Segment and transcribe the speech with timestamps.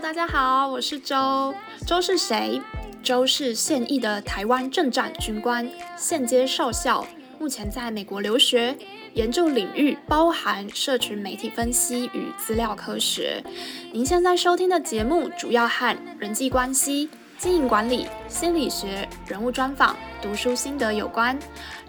[0.00, 1.54] 大家好，我是周。
[1.86, 2.58] 周是谁？
[3.02, 7.06] 周是现役的台湾政战军官，现阶少校，
[7.38, 8.74] 目前在美国留学，
[9.12, 13.44] 研究领域包含社群媒体分析与资料科学。
[13.92, 21.38] 您现在收听的节目主要和人际关系、经营管理、心理学、人物专访、读书心得有关。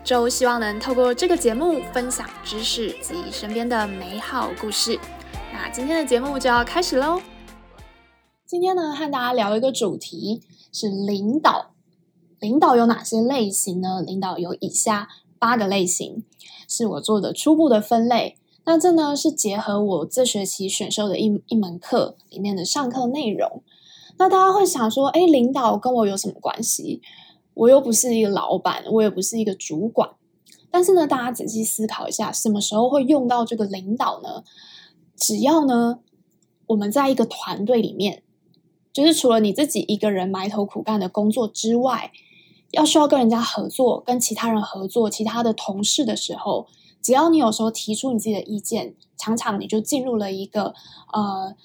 [0.03, 4.99] 周希望能透过这个节目分享知识及身边的美好故事。
[5.53, 7.21] 那今天的节目就要开始喽。
[8.51, 10.41] 今天呢，和大家聊一个主题
[10.73, 11.71] 是领导。
[12.37, 14.01] 领导有哪些类型呢？
[14.01, 15.07] 领导有以下
[15.39, 16.25] 八个类型，
[16.67, 18.35] 是我做的初步的分类。
[18.65, 23.63] 那这呢是结合我这学期选修的一一门课里面的上课内容。
[24.17, 27.01] 那大家会想说，哎，领导跟我有什么关系？
[27.53, 30.09] 我又不是一个老板，我也不是一个主管。
[30.69, 34.43] 但是呢，大家仔细思考一下，什么时候会用到这个领导呢？
[35.15, 35.99] 只要呢，
[36.67, 38.23] 我们在一个团队里面。
[38.93, 42.11] 就是除了你自己一个人埋头苦干的工作之外，
[42.71, 46.67] 要需要跟人家合作，跟其他人合作，其他的同事的时候，
[47.01, 50.73] 只要你有时候提出你自己的意见，常常你就进入了一个
[51.13, 51.55] 呃，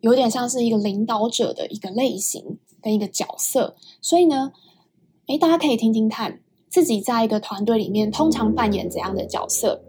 [0.00, 3.76] 有点像是一个领导者的一个类型跟一个角色。
[4.00, 4.52] 所以呢，
[5.26, 9.82] 诶，大家可以听听看，自己在一个团队里面通常扮演怎样的角色。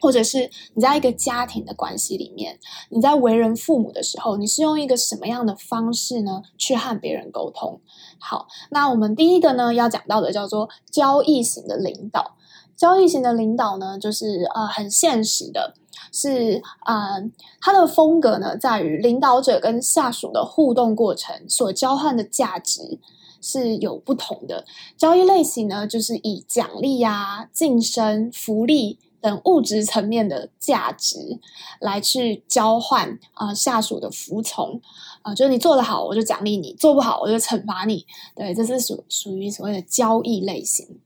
[0.00, 2.58] 或者是你在一个家庭的关系里面，
[2.90, 7.80] 你在为人父母的时候，你是用一个什么样的方式呢，去和别人沟通？
[8.18, 12.36] 好，那我们第一个呢要讲到的叫做交易型的领导。
[12.76, 15.74] 交易型的领导呢，就是呃很现实的，
[16.12, 17.22] 是呃
[17.60, 22.98] 他的风格呢在于领导者跟下属的互动过程所交换的价值
[23.40, 24.66] 是有不同的。
[24.98, 28.98] 交易类型呢，就是以奖励呀、晋升、福利。
[29.20, 31.40] 等物质层面的价值
[31.80, 34.80] 来去交换啊、下属的服从
[35.22, 38.06] 啊、就是你做得好，我就奖励你；做不好，我就惩罚你。
[38.34, 41.00] 对，这是属属于所谓的交易类型。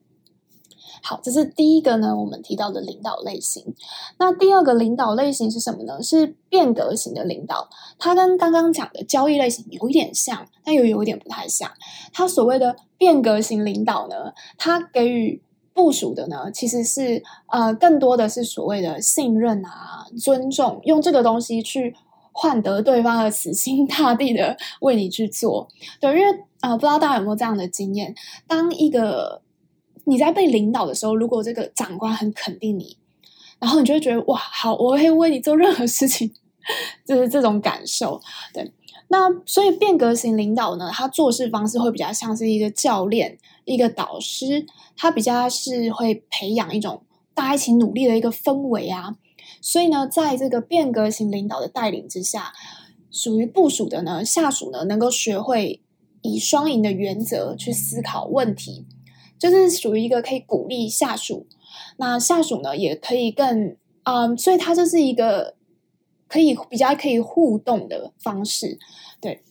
[1.03, 3.75] 好，这是第一个呢，我们提到的领导类型。
[4.19, 6.03] 那第二个领导类型是什么呢？
[6.03, 7.71] 是变革型的领导。
[7.99, 11.71] 它跟刚刚讲的交易类型有一点像，但又有一点不太像。
[12.13, 15.43] 它所谓的变革型领导呢，它给予。
[15.81, 21.97] 部属的呢，其实是呃，更多的是所谓的信任啊、尊重，用这个东西去
[22.33, 25.67] 换得对方的死心塌地的为你去做。
[25.99, 26.31] 对，因为
[26.61, 28.15] 啊、呃，不知道大家有没有这样的经验？
[28.47, 29.41] 当一个
[30.05, 32.99] 你在被领导的时候，如果这个长官很肯定你，
[33.59, 36.31] 然后你就会觉得哇，好，我会为你做任何事情，
[37.07, 38.21] 就是这种感受。
[38.53, 38.71] 对，
[39.13, 43.39] 那所以变革型领导呢，他做事方式会比较像是一个教练。
[43.67, 44.67] 一个导师，
[44.97, 47.03] 他比较是会培养一种
[47.35, 49.15] 大家一起努力的一个氛围啊，
[49.61, 52.53] 所以呢，在这个变革型领导的带领之下，
[53.13, 55.81] 属于部属的呢，下属呢，能够学会
[56.23, 58.87] 以双赢的原则去思考问题，
[59.39, 61.47] 就是属于一个可以鼓励下属，
[61.99, 65.55] 那下属呢也可以更嗯，所以他就是一个
[66.31, 68.79] 可以比较可以互动的方式，
[69.21, 69.43] 对。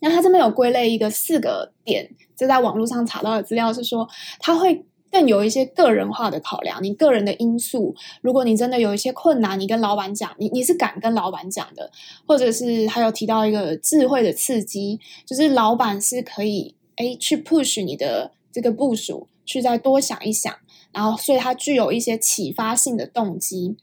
[0.00, 4.06] 那他这边有归类一个四个点，就在网络上查到的资料是说，
[4.38, 7.94] 他会更有一些个人化的考量，你个人的因素。
[8.20, 11.90] 如果你真的有一些困难，你跟老板讲，你你是敢跟老板讲的，
[12.26, 20.54] 或者是还有提到一个智慧的刺激，就是老板是可以诶去 push 你的这个部署去再多想一想，
[20.92, 23.74] 然后所以他具有一些启发性的动机，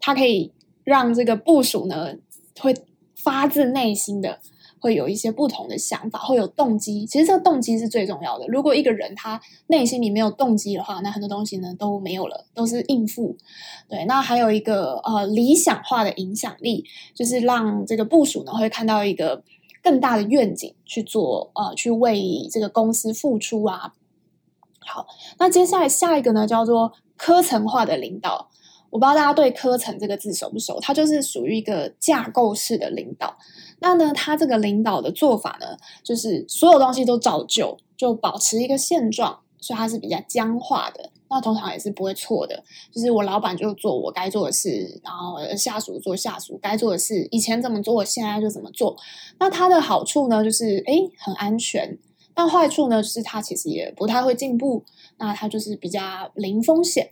[0.00, 0.50] 他可以
[0.88, 2.14] 让这个部署呢
[2.58, 2.74] 会
[3.14, 4.38] 发自内心的。
[4.80, 7.04] 会有一些不同的想法，会有动机。
[7.04, 8.46] 其实这个动机是最重要的。
[8.46, 13.36] 如果一个人他内心里没有动机的话，那很多东西呢都没有了，都是应付。
[13.88, 19.42] 对，那还有一个呃理想化的影响力，就是让这个部署呢会看到一个
[19.82, 23.94] 更大的愿景去做，呃，去为这个公司付出啊。
[24.78, 25.08] 好，
[25.40, 28.48] 那接下来下一个呢叫做科层化的领导。
[28.90, 30.78] 我不知道大家对“科层”这个字熟不熟？
[30.80, 33.36] 它就是属于一个架构式的领导。
[33.80, 41.10] 那呢，他这个领导的做法呢，就是所有东西都照旧，就保持一个现状，所以它是比较僵化的。
[41.30, 48.96] 那通常也是不会错的，就是我老板就做我该做的事，然后下属做下属该做的事，以前怎么做，我现在就怎么做。
[49.38, 51.98] 那它的好处呢，就是诶很安全；
[52.32, 54.82] 但坏处呢，就是它其实也不太会进步。
[55.18, 57.10] 那它就是比较零风险。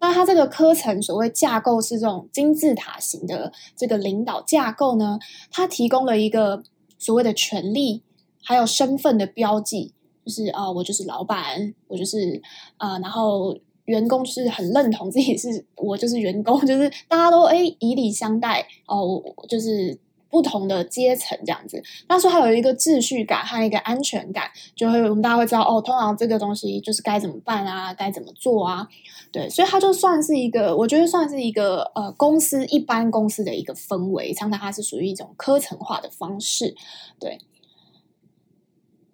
[0.00, 5.18] 那它这个科层所谓架构是这种金字塔型的这个领导架构呢，
[5.50, 6.62] 它提供了一个
[6.98, 8.02] 所谓的权力
[8.42, 9.92] 还有身份的标记，
[10.24, 12.40] 就是啊、我就是老板，我就是
[12.78, 19.98] 啊、然后员工是很认同自己是我就是员工， 就是大家都诶以礼相待哦，我就是
[20.30, 28.86] 不同的阶层这样子，那时候还有一个秩序感和一个安全感，就会我们大家会知道哦，通常这个东西就是该怎么办啊，该怎么做啊，
[29.32, 36.74] 对，所以它就算是一个，我觉得算是一个呃公司一般公司的一个氛围，常常它是属于一种科层化的方式，
[37.18, 37.38] 对。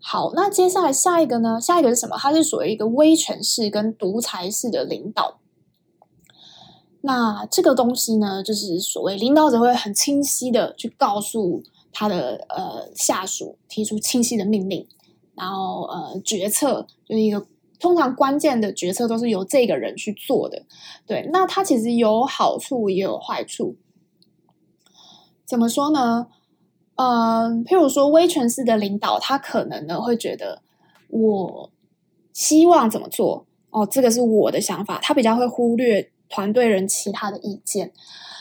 [0.08, 1.60] 好，那接下来下一个呢？
[1.60, 2.16] 下一个是什么？
[2.16, 5.40] 它是属于一个威权式跟独裁式的领导。
[7.06, 11.62] 那这个东西呢，就是所谓领导者会很清晰的去告诉
[11.92, 14.84] 他的呃下属，提出清晰的命令，
[15.36, 17.46] 然后呃决策就是一个
[17.78, 20.64] 通常关键的决策都是由这个人去做的。
[21.06, 23.76] 对，那它其实有好处也有坏处。
[25.46, 26.26] 怎么说呢？
[26.96, 30.60] 嗯，譬如说威权式的领导，他可能呢会觉得
[31.08, 31.70] 我
[32.32, 37.92] 希望怎么做哦，这个是我的想法，他比较会忽略团队人其他的意见，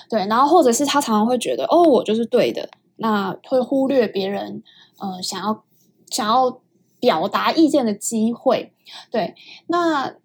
[0.09, 4.63] 对，然后或者是他常常会觉得哦，我就是对的，那会忽略别人
[4.99, 5.63] 呃想要
[6.09, 6.61] 想要
[6.99, 8.73] 表达意见的机会，
[9.11, 9.35] 对，
[9.67, 10.15] 那。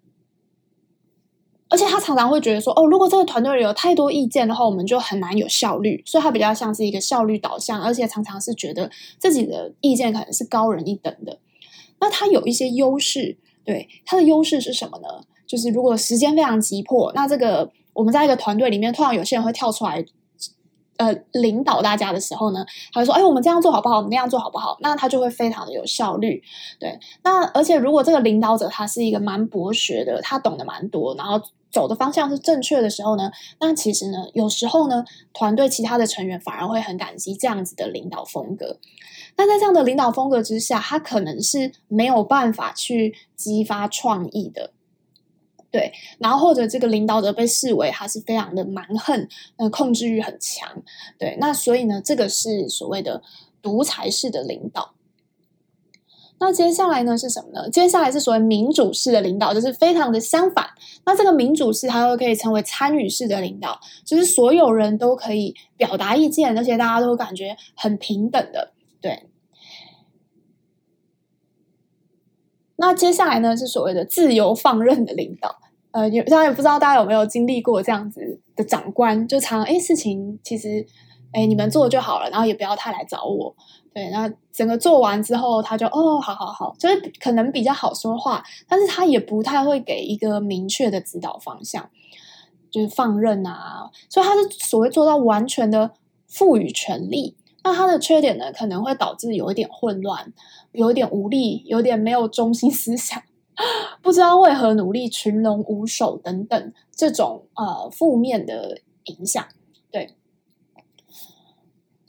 [1.73, 6.03] 而且他常常会觉得说，哦，如果这个团队里有太多意见的话，我们就很难有效率。
[6.05, 11.39] 所以他比较像是一个效率导向，而且常常是觉得自己的意见可能是高人一等的。
[12.01, 15.23] 那他有一些优势，对，他的优势是什么呢？
[15.51, 20.05] 就是如果时间非常急迫，那这个我们在一个团队里面，突然有些人会跳出来。
[20.97, 22.63] 呃，领导大家的时候呢，
[22.93, 23.97] 他就说：“哎，我们这样做好不好？
[23.97, 26.43] 我们那样做好不好？”那他就会非常的有效率。
[26.79, 35.03] 对，那而且如果这个领导者他是一个蛮博学的，他懂得蛮多，然后走的方向是正确的时候呢，那其实呢，有时候呢，
[35.33, 38.77] 团队其他的成员反而会很感激这样子的领导风格。
[39.37, 44.69] 那在这样的领导风格之下，他可能是没有办法去激发创意的。
[45.71, 50.83] 对，然后或者这个领导者被视为他是非常的蛮横，呃，控制欲很强。
[51.17, 53.23] 对，那所以呢，这个是所谓的
[53.61, 54.93] 独裁式的领导。
[56.39, 57.69] 那接下来呢是什么呢？
[57.69, 60.71] 接下来是所谓民主式的领导，就是非常的相反。
[61.05, 68.73] 那这个民主式，它又可以称为参与式的领导，就是所有人都可以表达意见，而且大家都感觉很平等的。
[68.99, 69.27] 对。
[72.81, 75.55] 那接下来呢是所谓的自由放任的领导，
[75.91, 80.83] 呃，有大家也不知道大家有没有经历过这样子的长官，就常哎事情其实
[81.31, 83.55] 哎你们做就好了，然后也不要太来找我，
[83.93, 91.87] 对，那整个做完之后他就哦好好好，就是可能比较好说话，但是他也不太会给一个明确的指导方向，
[92.71, 95.91] 就是放任啊，所以他是所谓做到完全的
[96.27, 97.37] 赋予权力。
[97.63, 100.33] 那它的缺点呢，可能会导致有一点混乱，
[100.71, 103.21] 有一点无力，有点没有中心思想，
[104.01, 109.45] 不知道为何努力，群龙无首等等这种呃负面的影响。
[109.91, 110.15] 对，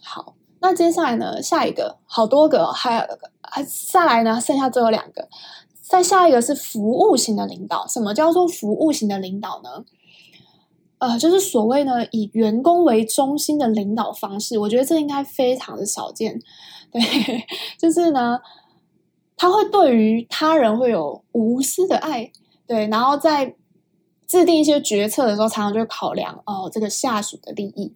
[0.01, 5.29] 好，那接下来呢，下一个好多个，还有还下来呢，剩下最后两个，
[5.83, 7.87] 再下一个是服务型的领导。
[7.87, 9.85] 什么叫做服务型的领导呢？
[11.03, 16.41] 呃，就是所谓呢，以员工为中心的领导方式，我觉得这应该非常的少见。
[16.93, 17.01] 对，
[17.77, 18.39] 就是呢，
[19.37, 22.31] 他会对于他人会有无私的爱，
[22.69, 23.57] 对，然后在
[24.29, 27.93] 制定一些决策的时候，常常就考量哦，这个下属的利益。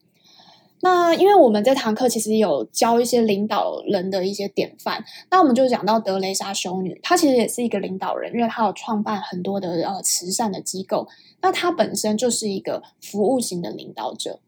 [0.88, 11.08] 那因为我们这堂课其实有教一些领导人的一些典范，那我们就讲到德雷莎修女，她其实也是一个领导人，因为她有创办很多的呃慈善的机构，
[11.42, 14.38] 那她本身就是一个服务型的领导者，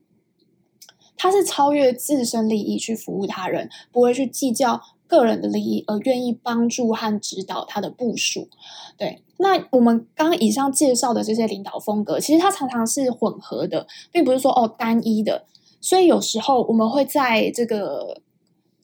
[1.16, 8.48] 她是超越自身利益去服务他人，不会去计较个人的利益，而愿意帮助和指导他的部属。
[8.96, 15.46] 对，那我们刚刚以上介绍的这些领导风格，其实它常常是混合的，并不是说哦单一的。
[15.80, 18.22] 所以有时候我们会在这个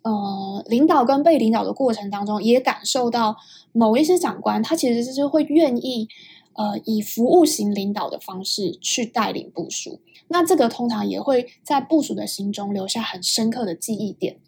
[0.02, 3.36] 呃领导跟被领导的过程当中，也感受到
[3.72, 6.08] 某一些长官他其实是会愿意
[6.54, 14.38] 呃以服务型领导的方式去带领部署，那这个通常也会在部署的心中留下很深刻的记忆点。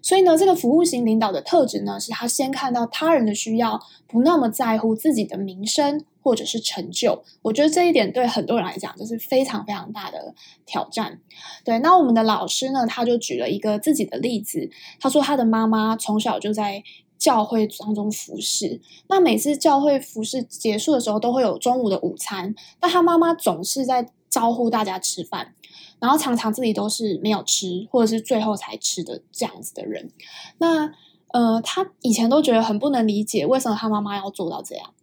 [0.00, 6.04] 所以呢，这个服务型领导的特质呢，是他先看到他人的需要，不那么在乎自己的名声。
[6.28, 10.34] 或者是成就，我觉得这一点对很多人来讲就是非常非常大的
[10.66, 11.18] 挑战。
[11.64, 14.68] 对，那我们的老师呢，他就举了一个自己的例子，
[15.00, 16.84] 他说他的妈妈从小就在
[17.16, 25.54] 教会当中服侍，那每次教会服侍结束的时候，都会有中午的午餐，但他妈妈总是在招呼大家吃饭，
[25.98, 30.12] 然后常常自己都是没有吃，或者是最后才吃的这样子的人。
[30.58, 30.92] 那
[31.32, 34.94] 呃，他以前都觉得很不能理解，为什么他妈妈要做到这样。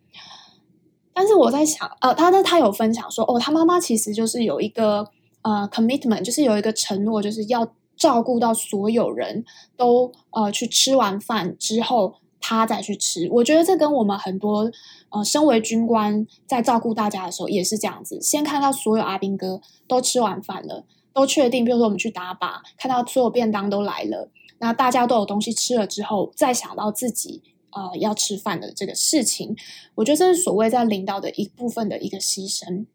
[1.18, 5.08] 但是我在想，呃，他他他有分享说，哦，他妈妈其实就是有一个
[5.44, 9.46] 呃 commitment，就是有一个承诺，就是要照顾到所有人
[9.78, 13.30] 都呃去吃完饭之后，他再去吃。
[13.32, 14.70] 我觉得这跟我们很多
[15.10, 24.30] 呃身为军官在照顾大家的时候也是这样子，先看到所有阿兵哥都吃完饭了，都确定，比如说我们去打靶，看到所有便当都来了，
[24.60, 27.42] 那大家都有东西吃了之后，再想到自己
[27.76, 29.56] 呃要吃饭的这个事情，
[29.94, 32.88] 我觉得这是所谓在领导的一部分的一个牺牲。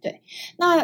[0.00, 0.20] 对，
[0.56, 0.78] 那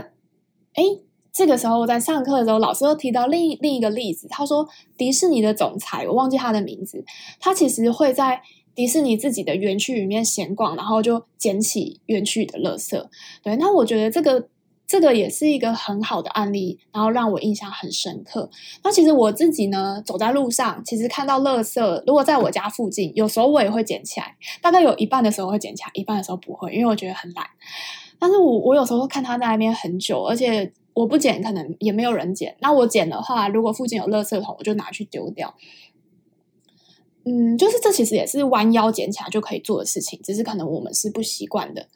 [0.75, 1.03] 诶。
[1.39, 4.27] 这个时候我在上课的时候，老师又提到另另一个例子。
[4.27, 7.05] 他说，迪士尼的总裁，我忘记他的名字，
[7.39, 8.41] 他其实会在
[8.75, 13.07] 迪士尼自己的园区里面闲逛，然后就捡起园区的垃圾。
[13.43, 14.49] 对，那我觉得这个
[14.87, 18.49] 这个也是一个很好的案例，然后让我印象很深刻。
[18.85, 27.47] 那其实我自己呢，走在路上，其实看到垃圾，如果在我家附近，有时候我也会捡起来，大概有一半的时候会捡起来，一半的时候不会，因为我觉得很懒。
[28.19, 30.73] 但是我我有时候看他在那边很久，而且。
[30.97, 32.57] 我不捡，可能也没有人捡。
[32.61, 35.55] 那我捡的话，如果附近有垃圾桶，我就拿去丢掉。
[37.27, 41.89] 嗯，就是这其实也是弯腰捡起来就可以做的事情，只是可能我们是不习惯的。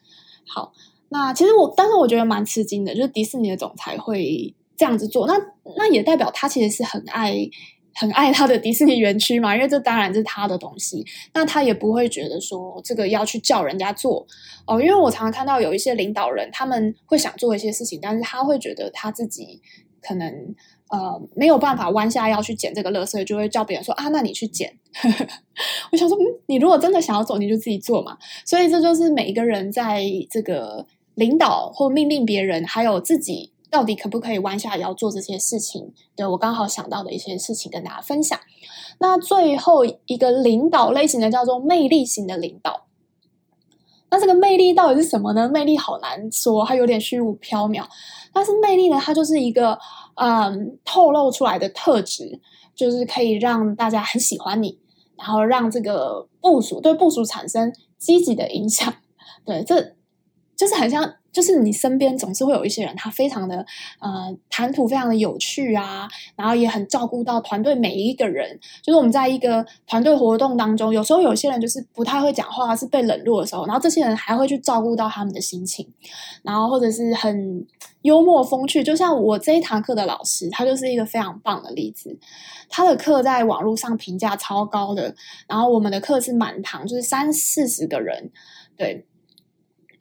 [0.45, 0.73] 好，
[1.11, 5.33] 那其实我，但是我觉得蛮吃惊的，就是迪士尼的总裁会这样子做，那
[5.77, 7.47] 那也代表他其实是很爱。
[7.93, 14.25] 很爱他的迪士尼园区嘛，因为这当然是他的东西，那他也不会觉得说这个要去叫人家做
[14.65, 14.81] 哦。
[14.81, 19.61] 因为我常常看到有一些领导人，他们会想做一些事情，但是他会觉得他自己
[20.01, 20.55] 可能
[20.89, 24.73] 呃没有办法弯下腰去捡这个垃圾，就会叫别人说啊，那你去捡。
[25.91, 28.17] 我想说，嗯，你如果真的想要做，你就自己做嘛。
[28.45, 33.51] 所以这就是每一个人在这个领导或命令别人，还有自己。
[33.69, 35.93] 到底可不可以弯下腰做这些事情？
[36.13, 38.37] 对，我刚好想到的一些事情跟大家分享。
[38.99, 42.87] 那最后一个领导类型的叫做魅力型的领导。
[44.09, 45.47] 那这个魅力到底是什么呢？
[45.47, 47.85] 魅力好难说，它有点虚无缥缈。
[48.33, 49.79] 但是魅力呢，它就是一个
[50.15, 52.41] 嗯透露出来的特质，
[52.75, 54.77] 就是可以让大家很喜欢你，
[55.15, 58.93] 然后让这个部署对部署产生积极的影响。
[59.45, 59.93] 对，这
[60.61, 61.11] 就是很像。
[61.31, 63.65] 就是你身边总是会有一些人，他非常的
[63.99, 68.59] 呃谈吐非常的有趣啊，然后也很照顾到团队每一个人。
[68.83, 75.87] 就是我们在一个团队活动当中，有时候有些人就是不太会讲话，是被冷落的时候，然后这些人还会去照顾到他们的心情，
[76.43, 77.65] 然后或者是很
[78.01, 78.83] 幽默风趣。
[78.83, 82.19] 就像我这一堂课的老师，他就是一个非常棒的例子。
[82.67, 85.15] 他的课在网络上评价超高的，
[85.47, 88.31] 然后我们的课是满堂，就是三四十个人，
[88.75, 89.05] 对。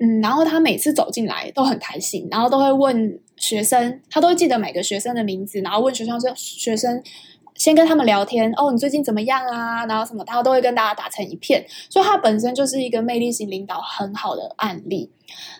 [0.03, 7.03] 嗯，然后他每次走进来都很开心，然后都会问学生，他都会记得每个学生的名字，然后问学生说：“学生
[7.55, 15.11] 先跟他们聊天哦，你最近怎么样啊？”然后什么，他都会跟大家打成一片，所以他本身就是一个魅力型领导很好的案例。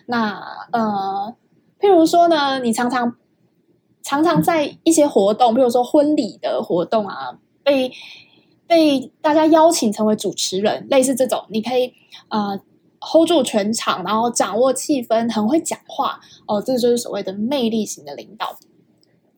[0.07, 1.35] 那呃，
[1.79, 3.15] 譬如说呢，你常常
[4.01, 7.91] 常常在一些活动，譬如说婚礼的活动啊，被
[8.65, 11.93] 被大家邀请成为主持人，类似这种，你可以
[12.29, 12.59] 呃。
[13.01, 18.55] Hold 住全场，然后掌握气氛，很会讲话哦，这就是所谓的魅力型的领导。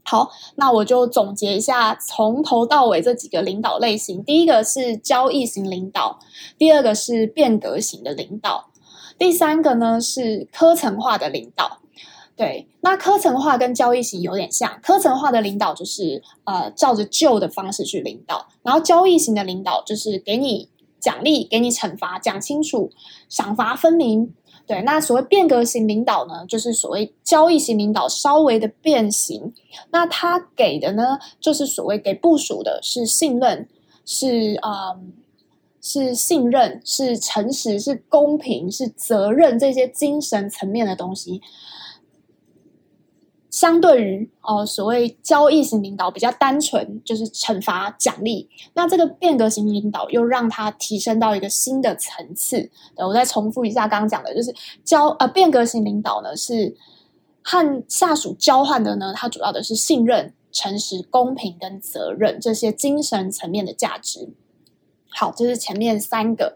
[0.05, 6.19] 好，那我就总结一下，从头到尾这几个领导类型：第一个是交易型领导，
[6.57, 8.69] 第二个是变革型的领导，
[9.17, 11.79] 第三个呢是科层化的领导。
[12.35, 20.72] 对，那科层化跟交易型有点像，科层化的领导就是呃照着旧的方式去领导，然后交易型的领导就是给你。
[21.03, 22.89] 奖励给你惩罚，讲清楚，
[23.27, 24.33] 赏罚分明。
[24.65, 29.53] 对，那所谓变革型领导呢，就是所谓交易型领导稍微的变形。
[29.91, 33.67] 那他给的呢，就是所谓给部属的是信任，
[34.05, 35.11] 是啊、嗯，
[35.81, 41.41] 是信任，是诚实，是公平，是责任这些精神层面的东西。
[43.53, 48.49] 相对于哦，所谓交易型领导比较单纯，就是惩罚奖励。
[48.73, 52.71] 那这个变革型领导又让它提升到一个新的层次。
[52.95, 54.51] 我再重复一下刚刚讲的，就是
[54.83, 56.75] 交呃变革型领导呢是
[57.43, 64.29] 和下属交换的呢，它主要的是信任、诚实、公平跟责任这些精神层面的价值。
[65.09, 66.55] 好，这是前面三个，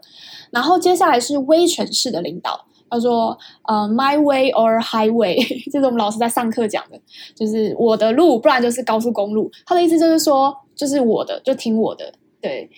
[0.50, 2.66] 然后接下来是威权式的领导。
[2.90, 3.36] 他说
[3.68, 5.36] ：“呃，my way or highway，
[5.70, 7.00] 这是我们老师在上课讲的，
[7.34, 9.50] 就是我的路，不然就是高速公路。
[9.66, 12.12] 他的意思就是说，就是我的，就听我的。
[12.40, 12.70] 对，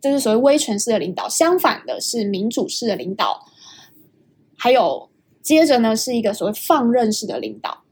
[0.00, 1.28] 这是所谓威权式的领导。
[1.28, 3.46] 相反的是民主式的领导，
[4.56, 5.08] 还有
[5.40, 7.82] 接着呢是一个所谓放任式的领导。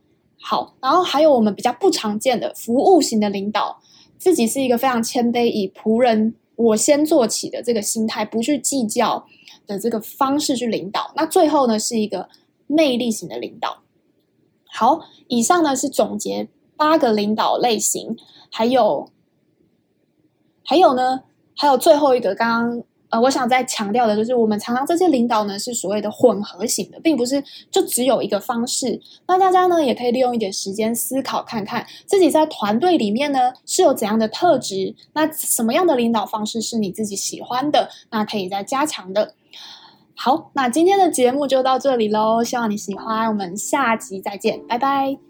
[0.42, 3.80] 好，然后还有我们比较不常见的服务型的领导，
[4.18, 9.26] 自己是一个非常谦卑，以仆人我先做起的这个心态，不去计较。”
[9.66, 12.28] 的这个方式去领导，那最后呢是一个
[12.66, 13.84] 魅力型的领导。
[14.66, 18.16] 好，以上呢是总结八个领导类型，
[18.50, 19.08] 还有
[20.64, 21.22] 还有呢，
[21.56, 29.00] 还有最后一个，刚刚呃，我想再强调的就是，我们常常这些领导呢是所谓的混合型的，并不是就只有一个方式。
[29.26, 39.34] 那大家呢也可以利用一点时间思考，看看自己在团队里面呢是有怎样的特质，那什么样的领导方式是你自己喜欢的，那可以再加强的。
[40.14, 45.29] 好，那今天的节目就到这里喽，希望你喜欢，我们下集再见，拜拜。